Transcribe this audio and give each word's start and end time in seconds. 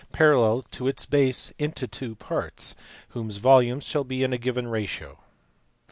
93 0.05 0.17
parallel 0.17 0.61
to 0.71 0.87
its 0.87 1.05
base 1.05 1.53
into 1.59 1.85
two 1.87 2.15
parts, 2.15 2.75
whose 3.09 3.37
volumes 3.37 3.83
shall 3.85 4.03
be 4.03 4.23
in 4.23 4.33
a 4.33 4.37
given 4.39 4.65
ratio. 4.67 5.19